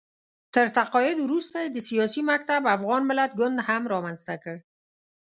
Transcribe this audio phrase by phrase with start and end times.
[0.53, 4.55] تر تقاعد وروسته یې د سیاسي مکتب افغان ملت ګوند هم رامنځته کړ